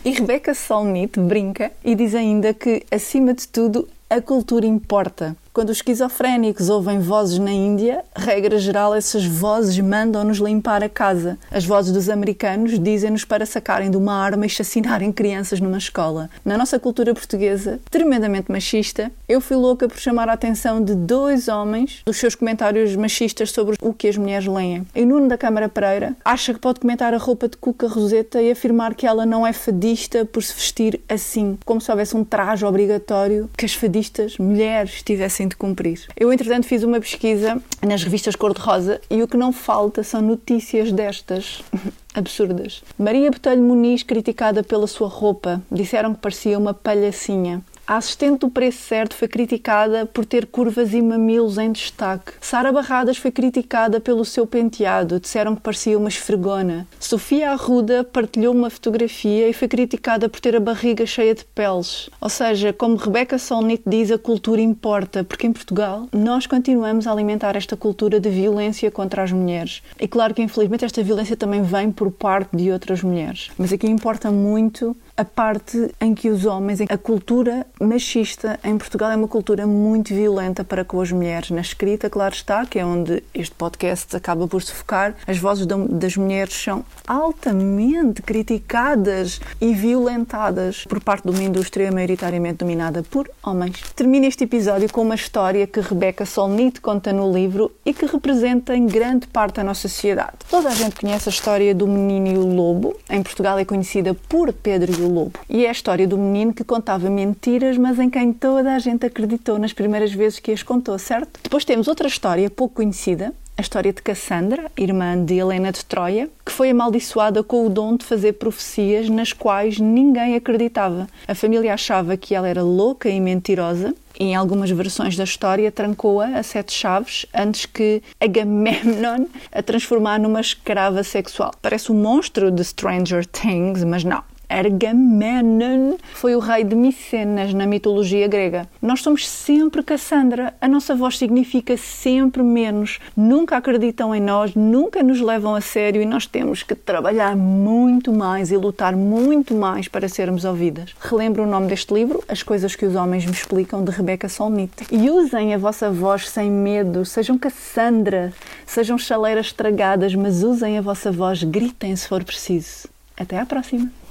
e 0.05 0.11
Rebecca 0.11 0.55
Solnit 0.55 1.19
brinca 1.21 1.73
e 1.85 1.95
diz 1.95 2.15
ainda 2.15 2.53
que, 2.53 2.85
acima 2.91 3.33
de 3.33 3.47
tudo, 3.47 3.89
a 4.11 4.21
cultura 4.21 4.67
importa. 4.67 5.37
Quando 5.55 5.71
os 5.71 5.77
esquizofrénicos 5.77 6.69
ouvem 6.69 6.99
vozes 6.99 7.39
na 7.39 7.53
Índia, 7.53 8.05
regra 8.17 8.59
geral, 8.59 8.93
essas 8.93 9.25
vozes 9.25 9.79
mandam-nos 9.79 10.39
limpar 10.39 10.83
a 10.83 10.89
casa. 10.89 11.39
As 11.49 11.65
vozes 11.65 11.93
dos 11.93 12.09
americanos 12.09 12.77
dizem-nos 12.77 13.25
para 13.25 13.47
sacarem 13.47 13.89
de 13.89 13.97
uma 13.97 14.15
arma 14.15 14.47
e 14.47 14.49
chacinarem 14.49 15.13
crianças 15.13 15.61
numa 15.61 15.79
escola. 15.79 16.29
Na 16.45 16.59
nossa 16.59 16.77
cultura 16.81 17.15
portuguesa, 17.15 17.79
tremendamente 17.89 18.51
machista, 18.51 19.13
eu 19.29 19.41
fui 19.41 19.57
louca 19.57 19.87
por 19.87 19.97
chamar 19.97 20.29
a 20.29 20.33
atenção 20.33 20.83
de 20.83 20.93
dois 20.93 21.47
homens 21.47 22.03
dos 22.05 22.17
seus 22.17 22.35
comentários 22.35 22.97
machistas 22.97 23.53
sobre 23.53 23.77
o 23.81 23.95
que 23.95 24.09
as 24.09 24.17
mulheres 24.17 24.49
leem. 24.49 24.85
E 24.93 25.07
Nuno 25.07 25.29
da 25.29 25.39
Câmara 25.39 25.69
Pereira 25.69 26.17
acha 26.25 26.53
que 26.53 26.59
pode 26.59 26.81
comentar 26.81 27.15
a 27.15 27.19
roupa 27.19 27.49
de 27.49 27.57
Cuca 27.57 27.87
Roseta 27.87 28.43
e 28.43 28.51
afirmar 28.51 28.97
que 28.97 29.07
ela 29.07 29.25
não 29.25 29.47
é 29.47 29.53
fadista 29.53 30.25
por 30.25 30.43
se 30.43 30.53
vestir 30.53 31.01
assim, 31.09 31.57
como 31.65 31.81
se 31.81 31.93
houvesse 31.93 32.17
um 32.17 32.25
traje 32.25 32.65
obrigatório 32.65 33.49
que 33.57 33.65
as 33.65 33.75
fadistas, 33.75 34.37
mulheres, 34.37 35.01
tivessem 35.01 35.44
de 35.47 35.57
cumprir. 35.57 36.01
Eu, 36.17 36.33
entretanto, 36.33 36.67
fiz 36.67 36.83
uma 36.83 37.01
pesquisa 37.01 37.61
nas 37.87 38.03
revistas 38.03 38.37
cor-de-rosa 38.37 39.01
e 39.11 39.23
o 39.23 39.29
que 39.29 39.37
não 39.37 39.53
falta 39.53 40.03
são 40.03 40.21
notícias 40.21 40.93
destas. 40.93 41.63
absurdas. 42.15 42.83
Maria 42.97 43.31
Botelho 43.31 43.61
Muniz, 43.61 44.05
criticada 44.05 44.63
pela 44.63 44.87
sua 44.87 45.09
roupa, 45.09 45.61
disseram 45.71 46.15
que 46.15 46.21
parecia 46.21 46.57
uma 46.57 46.73
palhacinha. 46.73 47.61
A 47.87 47.99
assistente 47.99 48.41
do 48.41 48.49
preço 48.49 48.79
certo 48.79 49.15
foi 49.15 49.29
criticada 49.29 50.07
por 50.07 50.25
ter 50.25 50.47
curvas 50.47 50.95
e 50.95 51.03
mamilos 51.03 51.59
em 51.59 51.71
destaque. 51.71 52.33
Sara 52.41 52.73
Barradas 52.73 53.19
foi 53.19 53.31
criticada 53.31 54.01
pelo 54.01 54.25
seu 54.25 54.47
penteado, 54.47 55.21
disseram 55.21 55.55
que 55.55 55.61
parecia 55.61 55.99
uma 55.99 56.09
esfregona. 56.09 56.87
Sofia 56.99 57.51
Arruda 57.51 58.03
partilhou 58.03 58.55
uma 58.55 58.71
fotografia 58.71 59.51
e 59.51 59.53
foi 59.53 59.69
criticada 59.69 60.31
por 60.31 60.41
ter 60.41 60.57
a 60.57 60.61
barriga 60.61 61.05
cheia 61.05 61.35
de 61.35 61.45
peles. 61.45 62.09
Ou 62.23 62.31
seja, 62.31 62.73
como 62.73 62.97
Rebecca 62.97 63.39
Solnit 63.39 63.83
diz, 63.87 64.11
a 64.11 64.17
cultura 64.17 64.63
importa, 64.63 65.23
porque 65.23 65.47
em 65.47 65.53
Portugal 65.53 66.09
nós 66.11 66.47
continuamos 66.47 67.07
a 67.07 67.13
alimentar 67.13 67.55
esta 67.55 67.77
cultura 67.77 68.19
de 68.19 68.31
violência 68.31 68.91
contra 68.91 69.23
as 69.23 69.31
mulheres. 69.31 69.83
E 70.01 70.09
claro 70.09 70.33
que 70.33 70.41
infelizmente 70.41 70.87
esta 70.87 71.03
violência 71.03 71.37
também 71.37 71.63
vem 71.63 71.93
por 71.93 72.11
parte 72.11 72.57
de 72.57 72.71
outras 72.71 73.03
mulheres. 73.03 73.51
Mas 73.59 73.75
aqui 73.75 73.87
importa 73.87 74.31
muito 74.31 74.97
a 75.17 75.25
parte 75.25 75.93
em 76.01 76.15
que 76.15 76.29
os 76.29 76.45
homens, 76.45 76.81
a 76.81 76.99
cultura 76.99 77.67
machista 77.81 78.59
em 78.65 78.77
Portugal 78.77 79.11
é 79.13 79.17
uma 79.17 79.29
cultura 79.29 79.67
muito 79.67 80.13
violenta 80.13 80.65
para 80.65 80.85
com 80.85 81.01
as 81.01 81.13
mulheres. 81.13 81.51
Na 81.51 81.61
escrita, 81.61 82.11
claro 82.11 82.35
está, 82.35 82.67
que 82.67 82.79
é 82.79 82.85
onde 82.85 83.23
este 83.33 83.55
podcast 83.55 84.17
acaba 84.17 84.49
por 84.49 84.63
se 84.63 84.73
focar, 84.73 85.15
as 85.27 85.39
vozes 85.39 85.67
das 85.67 86.17
mulheres 86.17 86.55
são 86.55 86.85
altamente 87.07 88.23
criticadas 88.23 89.41
e 89.61 89.73
violentadas 89.73 90.85
por 90.85 91.01
parte 91.01 91.25
de 91.25 91.31
uma 91.31 91.43
indústria 91.43 91.93
maioritariamente 91.93 92.59
dominada 92.59 93.03
por 93.03 93.31
homens. 93.43 93.83
Termina 93.95 94.27
este 94.27 94.45
episódio 94.45 94.93
com 94.93 95.03
uma 95.03 95.15
história 95.15 95.67
que 95.67 95.81
Rebecca 95.81 96.27
Solnit 96.27 96.81
conta 96.81 97.13
no 97.13 97.33
livro 97.33 97.71
e 97.85 97.95
que 97.95 98.07
representa 98.07 98.75
em 98.77 98.87
grande 98.87 99.27
parte 99.29 99.61
a 99.61 99.65
nossa 99.65 99.89
sociedade. 99.89 100.33
Toda 100.51 100.69
a 100.69 100.75
gente 100.75 101.01
conhece 101.01 101.29
a 101.29 101.33
história 101.33 101.75
do 101.75 101.87
menino 101.87 102.29
e 102.29 102.37
o 102.37 102.47
lobo. 102.47 102.97
Em 103.09 103.23
Portugal 103.23 103.59
é 103.59 103.65
conhecida 103.65 104.15
por 104.29 104.53
Pedro 104.53 104.93
e 104.93 105.04
o 105.05 105.13
Lobo. 105.13 105.39
E 105.49 105.65
é 105.65 105.69
a 105.69 105.73
história 105.73 106.07
do 106.07 106.19
menino 106.19 106.53
que 106.53 106.65
contava 106.65 107.09
mentiras, 107.11 107.77
mas 107.77 107.99
em 107.99 108.11
quem 108.11 108.33
toda 108.33 108.75
a 108.75 108.79
gente 108.79 109.07
acreditou 109.07 109.59
nas 109.59 109.73
primeiras 109.73 110.13
vezes 110.13 110.39
que 110.39 110.53
as 110.53 110.63
contou, 110.63 110.99
certo? 110.99 111.41
Depois 111.43 111.65
temos 111.65 111.89
outra 111.89 112.09
história 112.09 112.51
pouco 112.51 112.77
conhecida, 112.77 113.33
a 113.57 113.61
história 113.61 113.93
de 113.93 114.03
Cassandra, 114.03 114.71
irmã 114.77 115.17
de 115.25 115.35
Helena 115.35 115.71
de 115.71 115.85
Troia, 115.85 116.29
que 116.45 116.51
foi 116.51 116.71
amaldiçoada 116.71 117.41
com 117.43 117.65
o 117.65 117.71
dom 117.71 117.97
de 117.97 118.05
fazer 118.05 118.33
profecias 118.33 119.09
nas 119.09 119.33
quais 119.33 119.79
ninguém 119.79 120.35
acreditava. 120.35 121.07
A 121.29 121.35
família 121.37 121.73
achava 121.73 122.17
que 122.17 122.35
ela 122.35 122.49
era 122.49 122.65
louca 122.65 123.09
e 123.09 123.21
mentirosa, 123.21 123.95
e 124.19 124.25
em 124.25 124.35
algumas 124.35 124.71
versões 124.71 125.17
da 125.17 125.23
história 125.23 125.71
trancou-a 125.71 126.39
a 126.39 126.43
sete 126.43 126.73
chaves 126.73 127.27
antes 127.33 127.67
que 127.67 128.03
Agamemnon 128.21 129.27
a 129.53 129.63
transformar 129.63 130.19
numa 130.19 130.41
escrava 130.41 131.05
sexual. 131.05 131.53
Parece 131.63 131.93
um 131.93 131.95
monstro 131.95 132.51
de 132.51 132.65
Stranger 132.65 133.25
Things, 133.25 133.85
mas 133.85 134.03
não. 134.03 134.23
Agamemnon 134.55 135.97
foi 136.15 136.37
o 136.37 136.39
rei 136.39 136.63
de 136.63 136.77
Micenas 136.77 137.53
na 137.53 137.67
mitologia 137.67 138.29
grega. 138.29 138.69
Nós 138.81 139.03
somos 139.03 139.29
sempre 139.29 139.83
Cassandra. 139.83 140.55
A 140.61 140.69
nossa 140.69 140.95
voz 140.95 141.19
significa 141.19 141.77
sempre 141.77 142.41
menos. 142.43 143.01
Nunca 143.17 143.57
acreditam 143.57 144.15
em 144.15 144.21
nós, 144.21 144.55
nunca 144.55 145.03
nos 145.03 145.21
levam 145.21 145.57
a 145.57 145.61
sério 145.61 146.01
e 146.01 146.07
nós 146.07 146.27
temos 146.27 146.63
que 146.63 146.75
trabalhar 146.75 147.35
muito 147.35 148.13
mais 148.13 148.53
e 148.53 148.57
lutar 148.57 148.95
muito 148.95 149.55
mais 149.55 149.89
para 149.89 150.09
sermos 150.09 150.45
ouvidas. 150.45 150.95
Relembro 151.01 151.43
o 151.43 151.47
nome 151.47 151.67
deste 151.67 151.93
livro, 151.93 152.23
As 152.29 152.43
Coisas 152.43 152.77
que 152.77 152.87
os 152.87 152.95
Homens 152.95 153.27
Me 153.27 153.33
Explicam, 153.33 153.83
de 153.83 153.91
Rebecca 153.91 154.29
Solnit. 154.29 154.73
E 154.91 155.11
usem 155.11 155.53
a 155.53 155.59
vossa 155.59 155.91
voz 155.91 156.29
sem 156.29 156.51
medo. 156.51 157.05
Sejam 157.05 157.37
Cassandra. 157.37 158.33
Sejam 158.65 158.97
chaleiras 158.97 159.47
estragadas, 159.47 160.15
mas 160.15 160.45
usem 160.45 160.79
a 160.79 160.83
vossa 160.83 161.11
voz. 161.11 161.43
Gritem 161.43 161.97
se 161.97 162.07
for 162.07 162.23
preciso. 162.23 162.89
Até 163.17 163.39
à 163.39 163.47
próxima! 163.47 164.04